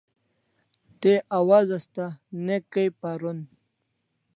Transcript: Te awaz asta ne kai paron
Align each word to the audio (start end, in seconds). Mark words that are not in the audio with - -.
Te 1.01 1.11
awaz 1.37 1.67
asta 1.77 2.05
ne 2.45 2.55
kai 2.71 2.89
paron 3.01 3.39